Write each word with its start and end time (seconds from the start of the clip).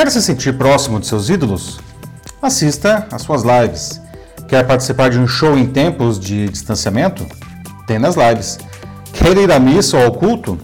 Quer 0.00 0.10
se 0.10 0.22
sentir 0.22 0.56
próximo 0.56 0.98
de 0.98 1.06
seus 1.06 1.28
ídolos? 1.28 1.78
Assista 2.40 3.06
às 3.12 3.20
suas 3.20 3.42
lives. 3.42 4.00
Quer 4.48 4.66
participar 4.66 5.10
de 5.10 5.18
um 5.18 5.28
show 5.28 5.58
em 5.58 5.66
tempos 5.66 6.18
de 6.18 6.48
distanciamento? 6.48 7.26
Tem 7.86 7.98
nas 7.98 8.14
lives. 8.16 8.58
Quer 9.12 9.36
ir 9.36 9.52
à 9.52 9.60
missa 9.60 9.98
ou 9.98 10.04
ao 10.04 10.12
culto? 10.12 10.58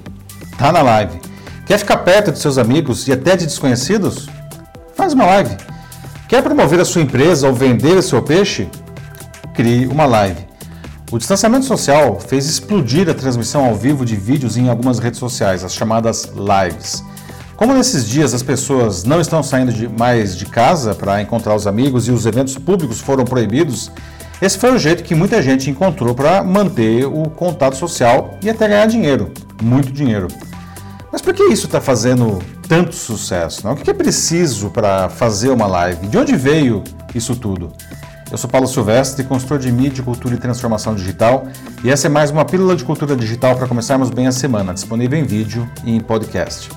Tá 0.57 0.73
na 0.73 0.81
live. 0.81 1.21
Quer 1.67 1.77
ficar 1.79 1.99
perto 1.99 2.33
de 2.33 2.39
seus 2.39 2.57
amigos 2.57 3.07
e 3.09 3.13
até 3.13 3.37
de 3.37 3.45
desconhecidos? 3.45 4.27
Faz 4.95 5.13
uma 5.13 5.27
live. 5.27 5.55
Quer 6.27 6.43
promover 6.43 6.81
a 6.81 6.85
sua 6.87 7.03
empresa 7.03 7.47
ou 7.47 7.53
vender 7.53 7.95
o 7.95 8.03
seu 8.03 8.23
peixe? 8.23 8.67
Crie 9.53 9.87
uma 9.87 10.07
live. 10.07 10.47
O 11.13 11.19
distanciamento 11.19 11.67
social 11.67 12.19
fez 12.21 12.47
explodir 12.47 13.07
a 13.11 13.13
transmissão 13.13 13.67
ao 13.67 13.75
vivo 13.75 14.03
de 14.03 14.17
vídeos 14.17 14.57
em 14.57 14.71
algumas 14.71 14.99
redes 14.99 15.21
sociais, 15.21 15.63
as 15.63 15.75
chamadas 15.75 16.25
lives. 16.35 17.05
Como 17.57 17.73
nesses 17.73 18.07
dias 18.07 18.35
as 18.35 18.43
pessoas 18.43 19.05
não 19.05 19.19
estão 19.19 19.43
saindo 19.43 19.73
de, 19.73 19.89
mais 19.89 20.37
de 20.37 20.45
casa 20.45 20.95
para 20.95 21.23
encontrar 21.23 21.55
os 21.55 21.67
amigos 21.67 22.07
e 22.07 22.11
os 22.11 22.27
eventos 22.27 22.59
públicos 22.59 23.01
foram 23.01 23.25
proibidos, 23.25 23.91
esse 24.43 24.59
foi 24.59 24.75
o 24.75 24.79
jeito 24.79 25.03
que 25.03 25.15
muita 25.15 25.41
gente 25.41 25.71
encontrou 25.71 26.15
para 26.15 26.45
manter 26.45 27.07
o 27.07 27.31
contato 27.31 27.75
social 27.77 28.37
e 28.43 28.51
até 28.51 28.69
ganhar 28.69 28.85
dinheiro, 28.87 29.33
muito 29.63 29.91
dinheiro. 29.91 30.29
Mas 31.11 31.23
por 31.23 31.33
que 31.33 31.45
isso 31.45 31.65
está 31.65 31.81
fazendo 31.81 32.43
tanto 32.69 32.95
sucesso? 32.95 33.65
Não? 33.65 33.73
O 33.73 33.77
que 33.77 33.89
é 33.89 33.95
preciso 33.95 34.69
para 34.69 35.09
fazer 35.09 35.49
uma 35.49 35.67
live? 35.67 36.09
De 36.09 36.19
onde 36.19 36.37
veio 36.37 36.85
isso 37.15 37.35
tudo? 37.35 37.73
Eu 38.31 38.37
sou 38.37 38.51
Paulo 38.51 38.67
Silvestre, 38.67 39.25
consultor 39.25 39.59
de 39.59 39.73
mídia, 39.73 40.05
cultura 40.05 40.35
e 40.35 40.39
transformação 40.39 40.95
digital, 40.95 41.47
e 41.83 41.91
essa 41.91 42.09
é 42.09 42.11
mais 42.11 42.31
uma 42.31 42.45
pílula 42.45 42.77
de 42.77 42.85
cultura 42.85 43.17
digital 43.17 43.57
para 43.57 43.67
começarmos 43.67 44.11
bem 44.11 44.27
a 44.27 44.33
semana, 44.33 44.75
disponível 44.75 45.19
em 45.19 45.25
vídeo 45.25 45.67
e 45.85 45.97
em 45.97 46.01
podcast. 46.01 46.69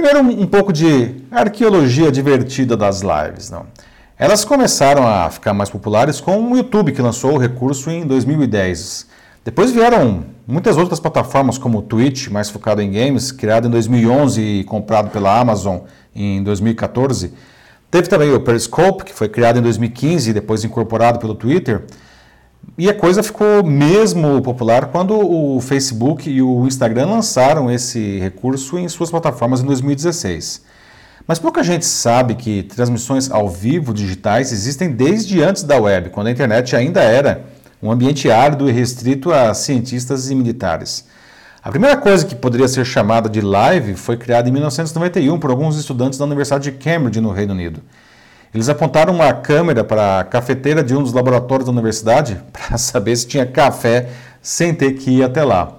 Primeiro, 0.00 0.20
um 0.20 0.46
pouco 0.46 0.72
de 0.72 1.16
arqueologia 1.28 2.12
divertida 2.12 2.76
das 2.76 3.02
lives. 3.02 3.50
Não? 3.50 3.66
Elas 4.16 4.44
começaram 4.44 5.04
a 5.04 5.28
ficar 5.28 5.52
mais 5.52 5.70
populares 5.70 6.20
com 6.20 6.52
o 6.52 6.56
YouTube, 6.56 6.92
que 6.92 7.02
lançou 7.02 7.34
o 7.34 7.36
recurso 7.36 7.90
em 7.90 8.06
2010. 8.06 9.08
Depois 9.44 9.72
vieram 9.72 10.22
muitas 10.46 10.76
outras 10.76 11.00
plataformas, 11.00 11.58
como 11.58 11.78
o 11.78 11.82
Twitch, 11.82 12.28
mais 12.28 12.48
focado 12.48 12.80
em 12.80 12.92
games, 12.92 13.32
criado 13.32 13.66
em 13.66 13.70
2011 13.72 14.40
e 14.40 14.62
comprado 14.62 15.10
pela 15.10 15.36
Amazon 15.36 15.78
em 16.14 16.44
2014. 16.44 17.34
Teve 17.90 18.06
também 18.06 18.32
o 18.32 18.38
Periscope, 18.38 19.02
que 19.02 19.12
foi 19.12 19.28
criado 19.28 19.58
em 19.58 19.62
2015 19.62 20.30
e 20.30 20.32
depois 20.32 20.62
incorporado 20.62 21.18
pelo 21.18 21.34
Twitter. 21.34 21.82
E 22.76 22.88
a 22.88 22.94
coisa 22.94 23.22
ficou 23.22 23.64
mesmo 23.64 24.40
popular 24.40 24.86
quando 24.86 25.14
o 25.14 25.60
Facebook 25.60 26.30
e 26.30 26.40
o 26.40 26.66
Instagram 26.66 27.06
lançaram 27.06 27.70
esse 27.70 28.18
recurso 28.18 28.78
em 28.78 28.88
suas 28.88 29.10
plataformas 29.10 29.60
em 29.60 29.66
2016. 29.66 30.62
Mas 31.26 31.38
pouca 31.38 31.62
gente 31.62 31.84
sabe 31.84 32.34
que 32.34 32.62
transmissões 32.62 33.30
ao 33.30 33.48
vivo 33.48 33.92
digitais 33.92 34.52
existem 34.52 34.92
desde 34.92 35.42
antes 35.42 35.62
da 35.62 35.76
web, 35.76 36.10
quando 36.10 36.28
a 36.28 36.30
internet 36.30 36.74
ainda 36.74 37.02
era 37.02 37.44
um 37.82 37.90
ambiente 37.90 38.30
árido 38.30 38.68
e 38.68 38.72
restrito 38.72 39.32
a 39.32 39.52
cientistas 39.54 40.30
e 40.30 40.34
militares. 40.34 41.04
A 41.62 41.70
primeira 41.70 41.96
coisa 41.96 42.24
que 42.24 42.34
poderia 42.34 42.66
ser 42.66 42.84
chamada 42.84 43.28
de 43.28 43.40
live 43.40 43.94
foi 43.94 44.16
criada 44.16 44.48
em 44.48 44.52
1991 44.52 45.38
por 45.38 45.50
alguns 45.50 45.76
estudantes 45.76 46.18
da 46.18 46.24
Universidade 46.24 46.70
de 46.70 46.78
Cambridge, 46.78 47.20
no 47.20 47.30
Reino 47.30 47.52
Unido. 47.52 47.82
Eles 48.54 48.68
apontaram 48.68 49.14
uma 49.14 49.32
câmera 49.32 49.84
para 49.84 50.20
a 50.20 50.24
cafeteira 50.24 50.82
de 50.82 50.94
um 50.94 51.02
dos 51.02 51.12
laboratórios 51.12 51.66
da 51.66 51.72
universidade 51.72 52.40
para 52.52 52.78
saber 52.78 53.16
se 53.16 53.26
tinha 53.26 53.44
café 53.44 54.08
sem 54.40 54.74
ter 54.74 54.92
que 54.92 55.10
ir 55.10 55.22
até 55.22 55.44
lá. 55.44 55.74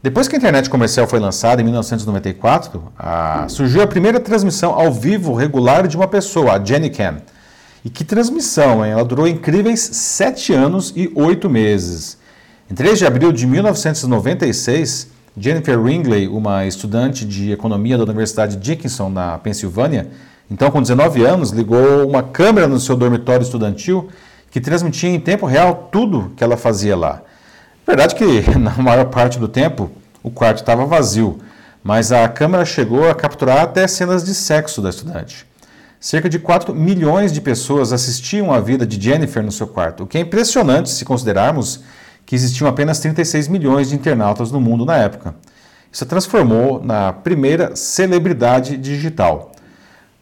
Depois 0.00 0.28
que 0.28 0.36
a 0.36 0.38
internet 0.38 0.70
comercial 0.70 1.08
foi 1.08 1.18
lançada 1.18 1.60
em 1.60 1.64
1994, 1.64 2.92
a, 2.96 3.46
surgiu 3.48 3.82
a 3.82 3.86
primeira 3.86 4.20
transmissão 4.20 4.72
ao 4.72 4.92
vivo 4.92 5.34
regular 5.34 5.88
de 5.88 5.96
uma 5.96 6.06
pessoa, 6.06 6.52
a 6.52 6.64
Jenny 6.64 6.88
Can. 6.88 7.16
E 7.84 7.90
que 7.90 8.04
transmissão, 8.04 8.84
hein? 8.84 8.92
Ela 8.92 9.04
durou 9.04 9.26
incríveis 9.26 9.80
sete 9.80 10.52
anos 10.52 10.92
e 10.94 11.10
oito 11.16 11.50
meses. 11.50 12.16
Em 12.70 12.74
3 12.74 12.98
de 12.98 13.06
abril 13.06 13.32
de 13.32 13.46
1996, 13.46 15.08
Jennifer 15.36 15.82
Ringley, 15.82 16.28
uma 16.28 16.66
estudante 16.66 17.24
de 17.24 17.50
economia 17.50 17.96
da 17.96 18.04
Universidade 18.04 18.56
Dickinson, 18.56 19.08
na 19.08 19.38
Pensilvânia, 19.38 20.08
então, 20.50 20.70
com 20.70 20.80
19 20.80 21.24
anos, 21.24 21.50
ligou 21.50 22.08
uma 22.08 22.22
câmera 22.22 22.66
no 22.66 22.80
seu 22.80 22.96
dormitório 22.96 23.42
estudantil 23.42 24.08
que 24.50 24.60
transmitia 24.60 25.10
em 25.10 25.20
tempo 25.20 25.44
real 25.44 25.88
tudo 25.92 26.32
que 26.36 26.42
ela 26.42 26.56
fazia 26.56 26.96
lá. 26.96 27.22
Verdade 27.86 28.14
que, 28.14 28.42
na 28.58 28.72
maior 28.76 29.06
parte 29.06 29.38
do 29.38 29.46
tempo, 29.46 29.90
o 30.22 30.30
quarto 30.30 30.58
estava 30.58 30.86
vazio, 30.86 31.38
mas 31.84 32.12
a 32.12 32.26
câmera 32.28 32.64
chegou 32.64 33.08
a 33.08 33.14
capturar 33.14 33.62
até 33.62 33.86
cenas 33.86 34.24
de 34.24 34.34
sexo 34.34 34.80
da 34.80 34.90
estudante. 34.90 35.46
Cerca 36.00 36.28
de 36.28 36.38
4 36.38 36.74
milhões 36.74 37.32
de 37.32 37.40
pessoas 37.40 37.92
assistiam 37.92 38.52
à 38.52 38.60
vida 38.60 38.86
de 38.86 39.02
Jennifer 39.02 39.42
no 39.42 39.50
seu 39.50 39.66
quarto, 39.66 40.04
o 40.04 40.06
que 40.06 40.16
é 40.16 40.20
impressionante 40.20 40.90
se 40.90 41.04
considerarmos 41.04 41.80
que 42.24 42.34
existiam 42.34 42.68
apenas 42.68 43.00
36 43.00 43.48
milhões 43.48 43.88
de 43.88 43.96
internautas 43.96 44.52
no 44.52 44.60
mundo 44.60 44.84
na 44.84 44.96
época. 44.96 45.34
Isso 45.90 46.04
a 46.04 46.06
transformou 46.06 46.82
na 46.82 47.12
primeira 47.12 47.74
celebridade 47.74 48.76
digital. 48.76 49.52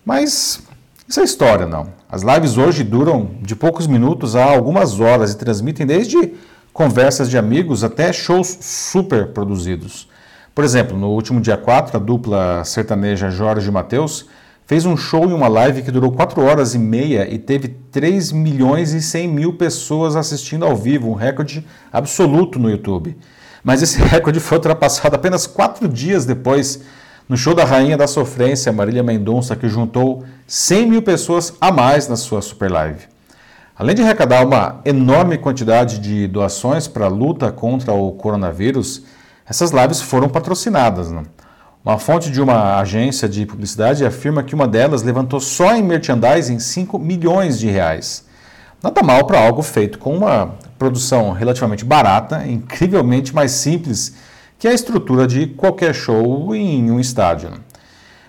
Mas 0.07 0.63
isso 1.09 1.19
é 1.19 1.25
história, 1.25 1.67
não. 1.67 1.89
As 2.09 2.23
lives 2.23 2.57
hoje 2.57 2.85
duram 2.85 3.31
de 3.43 3.57
poucos 3.57 3.89
minutos 3.89 4.37
a 4.37 4.45
algumas 4.45 5.01
horas 5.01 5.33
e 5.33 5.37
transmitem 5.37 5.85
desde 5.85 6.33
conversas 6.73 7.29
de 7.29 7.37
amigos 7.37 7.83
até 7.83 8.13
shows 8.13 8.57
super 8.61 9.33
produzidos. 9.33 10.09
Por 10.55 10.63
exemplo, 10.63 10.97
no 10.97 11.09
último 11.09 11.41
dia 11.41 11.57
4, 11.57 11.97
a 11.97 12.01
dupla 12.01 12.63
sertaneja 12.65 13.31
Jorge 13.31 13.69
e 13.69 13.73
Matheus 13.73 14.27
fez 14.65 14.87
um 14.87 14.97
show 14.97 15.25
em 15.25 15.33
uma 15.33 15.49
live 15.49 15.83
que 15.83 15.91
durou 15.91 16.13
4 16.13 16.41
horas 16.41 16.73
e 16.73 16.79
meia 16.79 17.29
e 17.29 17.37
teve 17.37 17.67
3 17.91 18.31
milhões 18.31 18.93
e 18.93 19.03
100 19.03 19.27
mil 19.27 19.55
pessoas 19.55 20.15
assistindo 20.15 20.65
ao 20.65 20.77
vivo, 20.77 21.11
um 21.11 21.15
recorde 21.15 21.67
absoluto 21.93 22.61
no 22.61 22.71
YouTube. 22.71 23.19
Mas 23.65 23.83
esse 23.83 23.99
recorde 24.07 24.39
foi 24.39 24.59
ultrapassado 24.59 25.17
apenas 25.17 25.49
4 25.49 25.89
dias 25.89 26.25
depois 26.25 26.81
no 27.29 27.37
show 27.37 27.55
da 27.55 27.65
Rainha 27.65 27.97
da 27.97 28.07
Sofrência, 28.07 28.73
Marília 28.73 29.03
Mendonça, 29.03 29.57
que 29.57 29.69
juntou 29.69 30.25
100 30.47 30.87
mil 30.87 31.03
pessoas 31.03 31.55
a 31.61 31.73
mais 31.73 32.07
na 32.07 32.17
sua 32.17 32.41
super 32.41 32.71
live. 32.71 33.01
Além 33.77 33.97
de 33.97 34.03
arrecadar 34.03 34.47
uma 34.47 34.81
enorme 34.85 35.37
quantidade 35.37 35.99
de 35.99 36.29
doações 36.29 36.87
para 36.87 37.07
a 37.07 37.09
luta 37.11 37.51
contra 37.51 37.93
o 37.93 38.13
coronavírus, 38.13 39.03
essas 39.45 39.71
lives 39.71 40.01
foram 40.01 40.29
patrocinadas. 40.29 41.11
Né? 41.11 41.25
Uma 41.85 41.99
fonte 41.99 42.31
de 42.31 42.41
uma 42.41 42.79
agência 42.79 43.29
de 43.29 43.45
publicidade 43.45 44.07
afirma 44.07 44.43
que 44.43 44.55
uma 44.55 44.69
delas 44.69 45.03
levantou 45.03 45.41
só 45.41 45.75
em 45.75 45.83
merchandising 45.83 46.59
5 46.59 46.99
milhões 46.99 47.59
de 47.59 47.69
reais. 47.69 48.25
Nada 48.83 49.03
mal 49.03 49.27
para 49.27 49.45
algo 49.45 49.63
feito 49.63 49.99
com 49.99 50.17
uma 50.17 50.55
produção 50.79 51.33
relativamente 51.33 51.85
barata, 51.85 52.47
incrivelmente 52.47 53.35
mais 53.35 53.51
simples 53.51 54.15
que 54.59 54.67
é 54.67 54.71
a 54.71 54.75
estrutura 54.75 55.27
de 55.27 55.47
qualquer 55.49 55.95
show 55.95 56.55
em 56.55 56.91
um 56.91 56.99
estádio. 56.99 57.51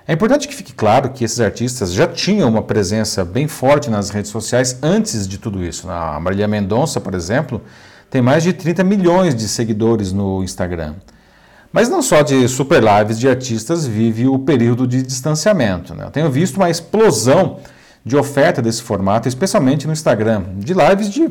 É 0.08 0.14
importante 0.14 0.48
que 0.48 0.56
fique 0.56 0.74
claro 0.74 1.10
que 1.10 1.24
esses 1.24 1.40
artistas 1.40 1.92
já 1.92 2.08
tinham 2.08 2.48
uma 2.48 2.62
presença 2.62 3.26
bem 3.26 3.48
forte 3.48 3.90
nas 3.90 4.10
redes 4.10 4.32
sociais 4.32 4.80
antes 4.82 5.28
de 5.28 5.38
tudo 5.38 5.64
isso. 5.64 5.90
A 5.90 6.18
Marília 6.20 6.48
Mendonça, 6.48 7.02
por 7.02 7.14
exemplo, 7.14 7.62
tem 8.10 8.22
mais 8.22 8.42
de 8.42 8.54
30 8.54 8.84
milhões 8.86 9.36
de 9.36 9.48
seguidores 9.50 10.14
no 10.14 10.42
Instagram. 10.44 10.96
Mas 11.74 11.90
não 11.90 12.02
só 12.02 12.22
de 12.22 12.48
super 12.48 12.82
lives 12.82 13.20
de 13.20 13.28
artistas 13.28 13.86
vive 13.86 14.28
o 14.28 14.40
período 14.40 14.88
de 14.88 15.02
distanciamento. 15.02 15.94
Né? 15.94 16.06
Eu 16.06 16.12
tenho 16.12 16.32
visto 16.32 16.56
uma 16.56 16.70
explosão 16.70 17.60
de 18.06 18.16
oferta 18.16 18.62
desse 18.62 18.82
formato, 18.82 19.28
especialmente 19.28 19.86
no 19.86 19.92
Instagram, 19.92 20.44
de 20.56 20.74
lives 20.74 21.10
de 21.10 21.30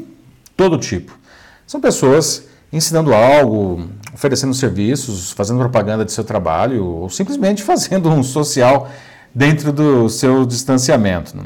todo 0.55 0.77
tipo. 0.77 1.19
São 1.67 1.81
pessoas 1.81 2.45
ensinando 2.77 3.15
algo, 3.15 3.89
oferecendo 4.13 4.55
serviços, 4.55 5.33
fazendo 5.33 5.59
propaganda 5.59 6.05
de 6.05 6.13
seu 6.13 6.25
trabalho 6.25 6.85
ou 6.85 7.11
simplesmente 7.11 7.63
fazendo 7.65 8.11
um 8.11 8.23
social 8.23 8.89
dentro 9.35 9.73
do 9.73 10.09
seu 10.09 10.47
distanciamento. 10.47 11.37
Né? 11.37 11.45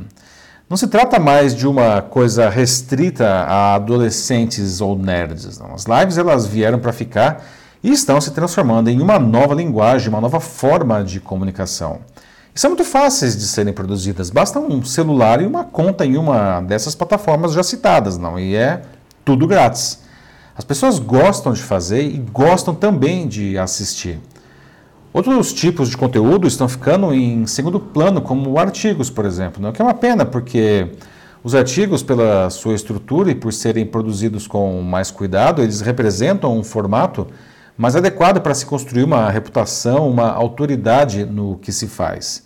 Não 0.69 0.77
se 0.77 0.87
trata 0.87 1.19
mais 1.19 1.55
de 1.55 1.67
uma 1.67 2.00
coisa 2.00 2.49
restrita 2.49 3.27
a 3.27 3.75
adolescentes 3.75 4.81
ou 4.81 4.97
nerds. 4.97 5.59
Não. 5.59 5.75
As 5.75 5.85
lives 5.85 6.17
elas 6.17 6.47
vieram 6.47 6.79
para 6.79 6.93
ficar 6.93 7.44
e 7.82 7.91
estão 7.91 8.21
se 8.21 8.31
transformando 8.31 8.88
em 8.88 9.00
uma 9.00 9.19
nova 9.19 9.55
linguagem, 9.55 10.09
uma 10.09 10.21
nova 10.21 10.38
forma 10.38 11.03
de 11.03 11.19
comunicação. 11.19 12.00
E 12.55 12.61
são 12.61 12.71
muito 12.71 12.85
fáceis 12.85 13.37
de 13.37 13.47
serem 13.47 13.73
produzidas. 13.73 14.31
Basta 14.31 14.61
um 14.61 14.85
celular 14.85 15.41
e 15.41 15.47
uma 15.47 15.65
conta 15.65 16.05
em 16.05 16.17
uma 16.17 16.61
dessas 16.61 16.94
plataformas 16.94 17.53
já 17.53 17.62
citadas, 17.62 18.19
não? 18.19 18.38
E 18.38 18.55
é 18.55 18.82
tudo 19.25 19.47
grátis. 19.47 19.99
As 20.61 20.65
pessoas 20.65 20.99
gostam 20.99 21.55
de 21.55 21.62
fazer 21.62 22.03
e 22.03 22.19
gostam 22.19 22.75
também 22.75 23.27
de 23.27 23.57
assistir. 23.57 24.21
Outros 25.11 25.55
tipos 25.55 25.89
de 25.89 25.97
conteúdo 25.97 26.47
estão 26.47 26.69
ficando 26.69 27.15
em 27.15 27.47
segundo 27.47 27.81
plano, 27.81 28.21
como 28.21 28.59
artigos, 28.59 29.09
por 29.09 29.25
exemplo, 29.25 29.62
né? 29.62 29.71
o 29.71 29.73
que 29.73 29.81
é 29.81 29.85
uma 29.87 29.95
pena, 29.95 30.27
porque 30.27 30.87
os 31.43 31.55
artigos, 31.55 32.03
pela 32.03 32.51
sua 32.51 32.75
estrutura 32.75 33.31
e 33.31 33.35
por 33.35 33.55
serem 33.55 33.87
produzidos 33.87 34.47
com 34.47 34.83
mais 34.83 35.11
cuidado, 35.11 35.62
eles 35.62 35.81
representam 35.81 36.55
um 36.55 36.63
formato 36.63 37.27
mais 37.75 37.97
adequado 37.97 38.43
para 38.43 38.53
se 38.53 38.67
construir 38.67 39.05
uma 39.05 39.31
reputação, 39.31 40.11
uma 40.11 40.31
autoridade 40.31 41.25
no 41.25 41.56
que 41.56 41.73
se 41.73 41.87
faz. 41.87 42.45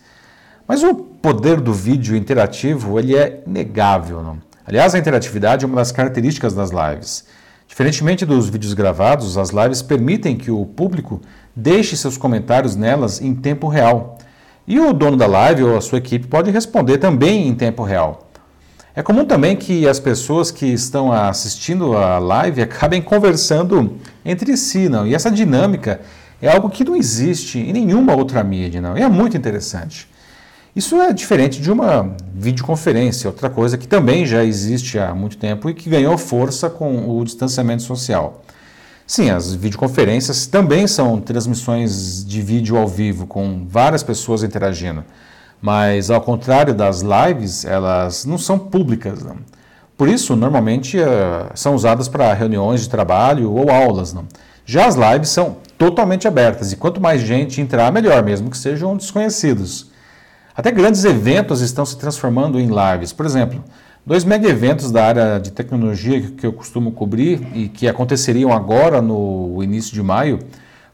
Mas 0.69 0.85
o 0.85 0.95
poder 0.95 1.61
do 1.61 1.73
vídeo 1.73 2.15
interativo 2.15 2.97
ele 2.97 3.17
é 3.17 3.43
negável. 3.45 4.23
Não? 4.23 4.39
Aliás, 4.65 4.95
a 4.95 5.01
interatividade 5.01 5.65
é 5.65 5.67
uma 5.67 5.79
das 5.79 5.91
características 5.91 6.55
das 6.55 6.71
lives. 6.71 7.25
Diferentemente 7.69 8.25
dos 8.25 8.49
vídeos 8.49 8.73
gravados, 8.75 9.37
as 9.37 9.51
lives 9.51 9.83
permitem 9.83 10.37
que 10.37 10.51
o 10.51 10.65
público 10.65 11.21
deixe 11.55 11.97
seus 11.97 12.17
comentários 12.17 12.77
nelas 12.77 13.21
em 13.21 13.35
tempo 13.35 13.69
real. 13.69 14.19
E 14.67 14.79
o 14.81 14.93
dono 14.93 15.17
da 15.17 15.27
live 15.27 15.65
ou 15.65 15.77
a 15.77 15.81
sua 15.81 15.99
equipe 15.99 16.27
pode 16.27 16.51
responder 16.51 16.99
também 16.99 17.49
em 17.49 17.55
tempo 17.55 17.83
real. 17.83 18.31
É 18.97 19.03
comum 19.03 19.25
também 19.25 19.57
que 19.57 19.89
as 19.89 19.99
pessoas 19.99 20.53
que 20.53 20.67
estão 20.67 21.13
assistindo 21.13 21.97
a 21.97 22.19
live 22.19 22.63
acabem 22.63 23.03
conversando 23.03 23.97
entre 24.25 24.57
si, 24.57 24.89
não? 24.89 25.07
E 25.07 25.15
essa 25.15 25.31
dinâmica 25.31 26.01
é 26.41 26.49
algo 26.49 26.71
que 26.71 26.85
não 26.85 26.95
existe 26.95 27.59
em 27.59 27.73
nenhuma 27.73 28.15
outra 28.15 28.45
mídia, 28.45 28.81
não? 28.81 28.97
E 28.97 29.03
é 29.03 29.09
muito 29.09 29.37
interessante. 29.37 30.09
Isso 30.75 31.01
é 31.01 31.13
diferente 31.13 31.63
de 31.63 31.71
uma 31.71 32.17
videoconferência, 32.35 33.31
outra 33.31 33.49
coisa 33.49 33.79
que 33.79 33.87
também 33.87 34.27
já 34.27 34.45
existe 34.45 34.99
há 34.99 35.15
muito 35.15 35.37
tempo 35.37 35.71
e 35.71 35.75
que 35.75 35.89
ganhou 35.89 36.19
força 36.19 36.69
com 36.69 37.17
o 37.17 37.25
distanciamento 37.25 37.85
social. 37.85 38.43
Sim, 39.07 39.31
as 39.31 39.55
videoconferências 39.55 40.49
também 40.49 40.89
são 40.89 41.21
transmissões 41.21 42.25
de 42.25 42.43
vídeo 42.43 42.77
ao 42.77 42.89
vivo, 42.89 43.25
com 43.25 43.65
várias 43.69 44.03
pessoas 44.03 44.43
interagindo. 44.43 45.05
Mas, 45.63 46.11
ao 46.11 46.21
contrário 46.21 46.75
das 46.75 47.03
lives, 47.03 47.65
elas 47.65 48.25
não 48.25 48.37
são 48.37 48.59
públicas. 48.59 49.23
Não. 49.23 49.37
Por 49.97 50.09
isso, 50.09 50.35
normalmente, 50.35 50.99
uh, 50.99 51.51
são 51.55 51.77
usadas 51.77 52.09
para 52.09 52.35
reuniões 52.35 52.81
de 52.81 52.89
trabalho 52.89 53.53
ou 53.53 53.71
aulas. 53.71 54.13
Não. 54.13 54.25
Já 54.67 54.87
as 54.87 54.97
lives 54.97 55.29
são 55.29 55.59
totalmente 55.79 56.27
abertas 56.27 56.73
e 56.73 56.77
quanto 56.77 57.01
mais 57.01 57.21
gente 57.21 57.61
entrar, 57.61 57.93
melhor, 57.93 58.25
mesmo 58.25 58.51
que 58.51 58.59
sejam 58.59 58.97
desconhecidos. 58.97 59.94
Até 60.57 60.71
grandes 60.71 61.05
eventos 61.05 61.61
estão 61.61 61.85
se 61.85 61.97
transformando 61.97 62.61
em 62.61 62.69
lives. 62.69 63.13
Por 63.13 63.27
exemplo, 63.27 63.63
dois 64.07 64.25
mega 64.25 64.49
eventos 64.49 64.93
da 64.93 65.05
área 65.05 65.39
de 65.41 65.51
tecnologia 65.51 66.21
que 66.21 66.47
eu 66.47 66.53
costumo 66.53 66.93
cobrir 66.93 67.45
e 67.53 67.69
que 67.69 67.89
aconteceriam 67.89 68.53
agora 68.53 69.03
no 69.03 69.61
início 69.65 69.93
de 69.93 70.01
maio 70.01 70.39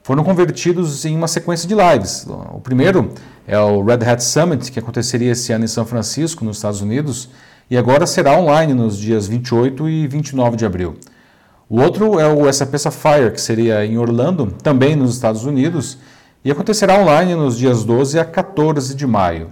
foram 0.03 0.25
convertidos 0.25 1.05
em 1.05 1.15
uma 1.15 1.29
sequência 1.29 1.69
de 1.69 1.75
lives. 1.75 2.27
O 2.55 2.61
primeiro 2.61 3.13
é 3.47 3.59
o 3.59 3.85
Red 3.85 4.03
Hat 4.05 4.25
Summit, 4.25 4.73
que 4.73 4.79
aconteceria 4.79 5.33
esse 5.33 5.53
ano 5.53 5.67
em 5.67 5.69
São 5.69 5.85
Francisco, 5.85 6.43
nos 6.43 6.57
Estados 6.57 6.81
Unidos, 6.81 7.29
e 7.71 7.77
agora 7.77 8.07
será 8.07 8.39
online 8.39 8.73
nos 8.73 8.97
dias 8.97 9.29
28 9.29 9.91
e 9.91 10.09
29 10.09 10.57
de 10.57 10.65
abril. 10.65 10.97
O 11.69 11.81
outro 11.81 12.19
é 12.19 12.27
o 12.27 12.51
SAP 12.51 12.77
Sapphire, 12.79 13.31
que 13.31 13.41
seria 13.41 13.85
em 13.85 13.99
Orlando, 13.99 14.47
também 14.63 14.97
nos 14.97 15.15
Estados 15.15 15.45
Unidos, 15.45 15.99
e 16.45 16.51
acontecerá 16.51 16.99
online 16.99 17.35
nos 17.35 17.59
dias 17.59 17.85
12 17.85 18.19
a 18.19 18.25
14 18.25 18.95
de 18.95 19.07
maio. 19.07 19.51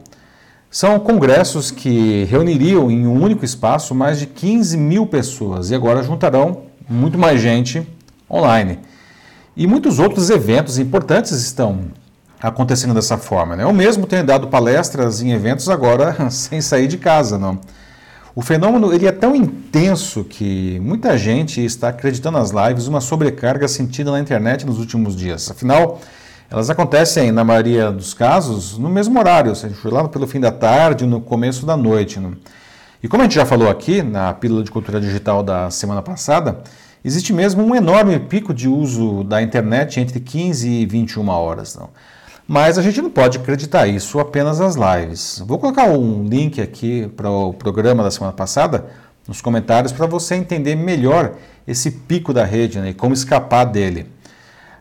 São 0.71 0.99
congressos 0.99 1.71
que 1.71 2.25
reuniriam 2.25 2.91
em 2.91 3.07
um 3.07 3.23
único 3.23 3.45
espaço 3.45 3.95
mais 3.95 4.19
de 4.19 4.27
15 4.27 4.77
mil 4.77 5.07
pessoas 5.07 5.71
e 5.71 5.75
agora 5.75 6.03
juntarão 6.03 6.63
muito 6.89 7.19
mais 7.19 7.41
gente 7.41 7.87
online. 8.31 8.79
E 9.57 9.67
muitos 9.67 9.99
outros 9.99 10.31
eventos 10.31 10.79
importantes 10.79 11.33
estão 11.33 11.87
acontecendo 12.41 12.95
dessa 12.95 13.17
forma. 13.17 13.57
Né? 13.57 13.65
Eu 13.65 13.73
mesmo 13.73 14.07
tenho 14.07 14.25
dado 14.25 14.49
palestras 14.49 15.21
em 15.21 15.33
eventos 15.33 15.69
agora 15.69 16.15
sem 16.31 16.61
sair 16.61 16.87
de 16.87 16.99
casa. 16.99 17.39
Não? 17.39 17.59
O 18.35 18.43
fenômeno 18.43 18.93
ele 18.93 19.07
é 19.07 19.13
tão 19.13 19.35
intenso 19.35 20.23
que 20.23 20.79
muita 20.81 21.19
gente 21.19 21.65
está 21.65 21.89
acreditando 21.89 22.39
nas 22.39 22.51
lives 22.51 22.87
uma 22.87 23.01
sobrecarga 23.01 23.67
sentida 23.67 24.13
na 24.13 24.21
internet 24.21 24.65
nos 24.65 24.79
últimos 24.79 25.17
dias. 25.17 25.51
Afinal, 25.51 26.01
elas 26.51 26.71
acontecem, 26.71 27.31
na 27.31 27.45
maioria 27.45 27.91
dos 27.91 28.15
casos, 28.15 28.79
no 28.79 28.89
mesmo 28.89 29.19
horário, 29.19 29.51
ou 29.51 29.55
seja, 29.55 29.75
lá 29.85 30.09
pelo 30.09 30.27
fim 30.27 30.41
da 30.41 30.51
tarde, 30.51 31.05
no 31.05 31.21
começo 31.21 31.67
da 31.67 31.77
noite. 31.77 32.19
Né? 32.19 32.33
E 33.03 33.09
como 33.09 33.23
a 33.23 33.27
gente 33.27 33.35
já 33.35 33.45
falou 33.45 33.69
aqui 33.69 34.03
na 34.03 34.33
pílula 34.33 34.65
de 34.65 34.71
cultura 34.71 34.99
digital 34.99 35.43
da 35.43 35.71
semana 35.71 36.01
passada, 36.01 36.63
existe 37.05 37.35
mesmo 37.35 37.63
um 37.63 37.75
enorme 37.75 38.19
pico 38.19 38.55
de 38.55 38.67
uso 38.67 39.25
da 39.25 39.43
internet 39.43 40.01
entre 40.01 40.21
15 40.21 40.69
e 40.69 40.87
21 40.87 41.29
horas. 41.29 41.77
Não? 41.77 41.91
Mas 42.47 42.79
a 42.79 42.83
gente 42.83 43.03
não 43.03 43.11
pode 43.11 43.37
acreditar 43.37 43.87
isso 43.87 44.19
apenas 44.19 44.59
às 44.59 44.75
lives. 44.75 45.43
Vou 45.47 45.59
colocar 45.59 45.85
um 45.85 46.25
link 46.25 46.63
aqui 46.63 47.07
para 47.15 47.29
o 47.29 47.53
programa 47.53 48.03
da 48.03 48.11
semana 48.11 48.33
passada 48.33 48.87
nos 49.29 49.43
comentários 49.43 49.93
para 49.93 50.07
você 50.07 50.35
entender 50.35 50.75
melhor 50.75 51.35
esse 51.67 51.91
pico 51.91 52.33
da 52.33 52.47
rede 52.47 52.79
né, 52.79 52.89
e 52.89 52.95
como 52.95 53.13
escapar 53.13 53.65
dele. 53.67 54.07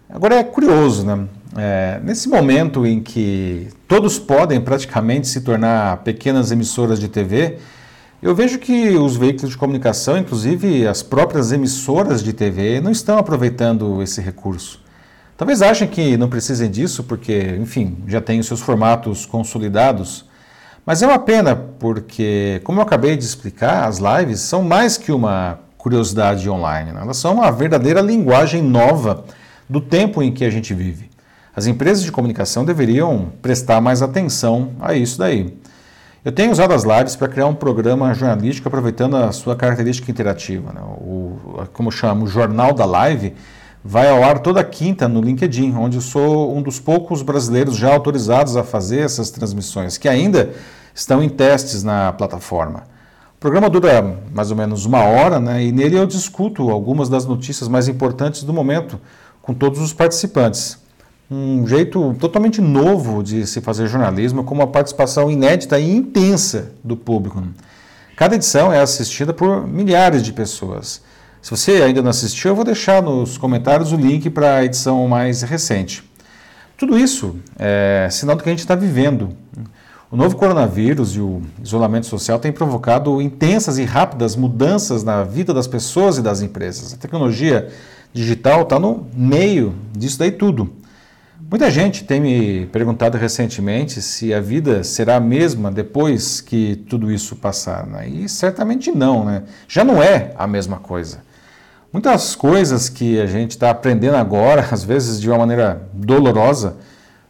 Agora 0.10 0.36
é 0.36 0.44
curioso, 0.46 1.06
né? 1.06 1.28
É, 1.56 2.00
nesse 2.04 2.28
momento 2.28 2.86
em 2.86 3.00
que 3.00 3.70
todos 3.88 4.20
podem 4.20 4.60
praticamente 4.60 5.28
se 5.28 5.42
tornar 5.42 5.98
pequenas 5.98 6.52
emissoras 6.52 7.00
de 7.00 7.08
TV, 7.08 7.58
eu 8.22 8.34
vejo 8.34 8.58
que 8.58 8.98
os 8.98 9.16
veículos 9.16 9.52
de 9.52 9.58
comunicação, 9.58 10.18
inclusive 10.18 10.88
as 10.88 11.04
próprias 11.04 11.52
emissoras 11.52 12.24
de 12.24 12.34
TV, 12.34 12.82
não 12.82 12.92
estão 12.92 13.18
aproveitando 13.18 14.02
esse 14.02 14.20
recurso. 14.20 14.82
Talvez 15.38 15.62
achem 15.62 15.88
que 15.88 16.18
não 16.18 16.28
precisem 16.28 16.70
disso 16.70 17.04
porque, 17.04 17.56
enfim, 17.60 17.98
já 18.08 18.20
têm 18.20 18.40
os 18.40 18.48
seus 18.48 18.60
formatos 18.60 19.26
consolidados. 19.26 20.26
Mas 20.84 21.04
é 21.04 21.08
uma 21.08 21.20
pena 21.20 21.56
porque, 21.56 22.60
como 22.64 22.80
eu 22.80 22.84
acabei 22.84 23.16
de 23.16 23.24
explicar, 23.24 23.88
as 23.88 24.00
lives 24.00 24.40
são 24.40 24.64
mais 24.64 24.98
que 24.98 25.12
uma 25.12 25.60
curiosidade 25.78 26.50
online. 26.50 26.92
Né? 26.92 27.02
Elas 27.02 27.18
são 27.18 27.36
uma 27.36 27.52
verdadeira 27.52 28.02
linguagem 28.02 28.64
nova 28.64 29.26
do 29.70 29.80
tempo 29.80 30.24
em 30.24 30.32
que 30.32 30.44
a 30.44 30.50
gente 30.50 30.74
vive. 30.74 31.08
As 31.58 31.66
empresas 31.66 32.04
de 32.04 32.12
comunicação 32.12 32.64
deveriam 32.64 33.32
prestar 33.42 33.82
mais 33.82 34.04
atenção 34.04 34.74
a 34.80 34.94
isso 34.94 35.18
daí. 35.18 35.58
Eu 36.24 36.32
tenho 36.32 36.52
usado 36.52 36.72
as 36.72 36.84
lives 36.84 37.16
para 37.16 37.28
criar 37.28 37.48
um 37.48 37.56
programa 37.56 38.14
jornalístico 38.14 38.68
aproveitando 38.68 39.18
a 39.18 39.32
sua 39.32 39.56
característica 39.56 40.12
interativa. 40.12 40.72
Né? 40.72 40.80
O, 41.00 41.66
como 41.74 41.92
chamo, 41.92 42.26
o 42.26 42.28
Jornal 42.28 42.74
da 42.74 42.86
Live 42.86 43.34
vai 43.84 44.08
ao 44.08 44.24
ar 44.24 44.38
toda 44.38 44.64
quinta 44.64 45.08
no 45.08 45.20
LinkedIn, 45.20 45.74
onde 45.76 45.98
eu 45.98 46.02
sou 46.02 46.56
um 46.56 46.62
dos 46.62 46.80
poucos 46.80 47.24
brasileiros 47.24 47.76
já 47.76 47.92
autorizados 47.92 48.56
a 48.56 48.64
fazer 48.64 49.00
essas 49.00 49.32
transmissões, 49.32 49.98
que 49.98 50.08
ainda 50.08 50.52
estão 50.94 51.24
em 51.24 51.30
testes 51.30 51.82
na 51.82 52.14
plataforma. 52.14 52.84
O 53.36 53.40
programa 53.40 53.68
dura 53.68 54.20
mais 54.32 54.52
ou 54.52 54.58
menos 54.58 54.86
uma 54.86 55.04
hora 55.04 55.40
né, 55.40 55.64
e 55.64 55.72
nele 55.72 55.98
eu 55.98 56.06
discuto 56.06 56.70
algumas 56.70 57.10
das 57.10 57.26
notícias 57.26 57.68
mais 57.68 57.88
importantes 57.88 58.44
do 58.44 58.54
momento 58.54 59.02
com 59.42 59.56
todos 59.56 59.82
os 59.82 59.92
participantes 59.92 60.86
um 61.30 61.68
jeito 61.68 62.16
totalmente 62.20 62.62
novo 62.62 63.22
de 63.22 63.46
se 63.46 63.60
fazer 63.60 63.88
jornalismo, 63.88 64.44
com 64.44 64.56
uma 64.56 64.68
participação 64.68 65.30
inédita 65.30 65.78
e 65.80 65.94
intensa 65.94 66.72
do 66.84 66.96
público. 66.96 67.44
Cada 68.16 68.36
edição 68.36 68.72
é 68.72 68.80
assistida 68.80 69.34
por 69.34 69.68
milhares 69.68 70.24
de 70.24 70.32
pessoas. 70.32 71.02
Se 71.42 71.52
você 71.52 71.84
ainda 71.84 72.02
não 72.02 72.10
assistiu, 72.10 72.52
eu 72.52 72.56
vou 72.56 72.66
deixar 72.66 73.02
nos 73.02 73.38
comentários 73.38 73.92
o 73.92 73.96
link 73.96 74.30
para 74.30 74.56
a 74.56 74.66
edição 74.66 75.08
mais 75.08 75.42
recente. 75.42 76.04
Tudo 76.78 76.98
isso 76.98 77.36
é 77.60 78.08
sinal 78.10 78.36
do 78.36 78.44
que 78.44 78.50
a 78.50 78.52
gente 78.52 78.60
está 78.60 78.76
vivendo. 78.76 79.30
O 80.10 80.16
novo 80.16 80.38
coronavírus 80.38 81.16
e 81.16 81.20
o 81.20 81.42
isolamento 81.62 82.06
social 82.06 82.40
têm 82.40 82.52
provocado 82.52 83.22
intensas 83.22 83.78
e 83.78 83.84
rápidas 83.84 84.36
mudanças 84.36 85.04
na 85.04 85.24
vida 85.24 85.54
das 85.54 85.68
pessoas 85.68 86.18
e 86.18 86.22
das 86.22 86.42
empresas. 86.42 86.94
A 86.94 86.98
tecnologia 86.98 87.68
digital 88.14 88.62
está 88.62 88.80
no 88.80 89.06
meio 89.14 89.76
disso 89.94 90.18
daí 90.18 90.32
tudo. 90.32 90.72
Muita 91.50 91.72
gente 91.72 92.04
tem 92.04 92.20
me 92.20 92.66
perguntado 92.66 93.18
recentemente 93.18 94.02
se 94.02 94.34
a 94.34 94.42
vida 94.42 94.84
será 94.84 95.16
a 95.16 95.20
mesma 95.20 95.72
depois 95.72 96.42
que 96.42 96.76
tudo 96.90 97.10
isso 97.10 97.38
passar. 97.38 97.88
Né? 97.88 98.10
E 98.10 98.28
certamente 98.28 98.92
não, 98.92 99.24
né? 99.24 99.44
Já 99.66 99.82
não 99.86 100.04
é 100.04 100.34
a 100.38 100.46
mesma 100.46 100.76
coisa. 100.76 101.22
Muitas 101.92 102.36
coisas 102.36 102.90
que 102.90 103.18
a 103.22 103.26
gente 103.26 103.52
está 103.52 103.70
aprendendo 103.70 104.18
agora, 104.18 104.68
às 104.70 104.84
vezes 104.84 105.22
de 105.22 105.30
uma 105.30 105.38
maneira 105.38 105.88
dolorosa, 105.94 106.76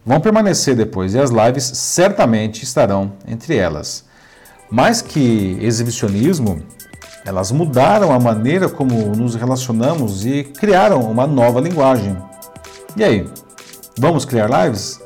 vão 0.04 0.20
permanecer 0.20 0.76
depois 0.76 1.14
e 1.14 1.20
as 1.20 1.30
lives 1.30 1.66
certamente 1.66 2.64
estarão 2.64 3.14
entre 3.28 3.56
elas. 3.56 4.04
Mais 4.68 5.00
que 5.00 5.60
exibicionismo, 5.62 6.64
elas 7.24 7.52
mudaram 7.52 8.12
a 8.12 8.20
maneira 8.20 8.68
como 8.68 9.16
nos 9.16 9.36
relacionamos 9.36 10.26
e 10.26 10.44
criaram 10.44 11.02
uma 11.02 11.28
nova 11.28 11.62
linguagem. 11.62 12.18
E 12.96 13.04
aí, 13.04 13.28
Vamos 13.98 14.26
criar 14.26 14.48
lives? 14.48 15.02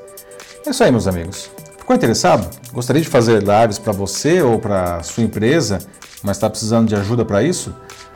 É 0.65 0.69
isso 0.69 0.83
aí, 0.83 0.91
meus 0.91 1.07
amigos. 1.07 1.49
Ficou 1.77 1.95
interessado? 1.95 2.47
Gostaria 2.73 3.01
de 3.01 3.07
fazer 3.07 3.41
lives 3.41 3.79
para 3.79 3.93
você 3.93 4.41
ou 4.41 4.59
para 4.59 5.01
sua 5.01 5.23
empresa, 5.23 5.79
mas 6.21 6.37
está 6.37 6.49
precisando 6.49 6.89
de 6.89 6.95
ajuda 6.95 7.23
para 7.23 7.41
isso? 7.41 7.73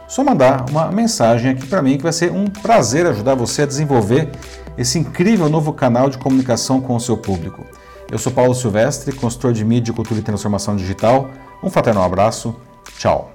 Só 0.07 0.23
mandar 0.23 0.69
uma 0.69 0.91
mensagem 0.91 1.51
aqui 1.51 1.65
para 1.65 1.81
mim 1.81 1.97
que 1.97 2.03
vai 2.03 2.11
ser 2.11 2.31
um 2.31 2.45
prazer 2.47 3.07
ajudar 3.07 3.35
você 3.35 3.63
a 3.63 3.65
desenvolver 3.65 4.29
esse 4.77 4.99
incrível 4.99 5.49
novo 5.49 5.73
canal 5.73 6.09
de 6.09 6.17
comunicação 6.17 6.81
com 6.81 6.95
o 6.95 6.99
seu 6.99 7.17
público. 7.17 7.65
Eu 8.11 8.17
sou 8.17 8.31
Paulo 8.31 8.53
Silvestre, 8.53 9.15
consultor 9.15 9.53
de 9.53 9.63
mídia, 9.63 9.93
cultura 9.93 10.19
e 10.19 10.23
transformação 10.23 10.75
digital. 10.75 11.31
Um 11.63 11.69
fraternal 11.69 12.03
abraço. 12.03 12.55
Tchau. 12.97 13.34